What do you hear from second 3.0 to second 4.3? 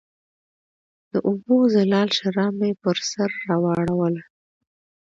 سر واړوله